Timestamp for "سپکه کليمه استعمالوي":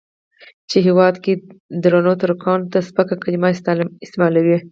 2.87-4.57